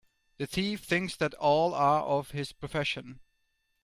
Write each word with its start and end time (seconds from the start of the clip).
The 0.37 0.47
thief 0.47 0.83
thinks 0.83 1.15
that 1.17 1.35
all 1.35 1.75
are 1.75 2.01
of 2.01 2.31
his 2.31 2.53
profession. 2.53 3.19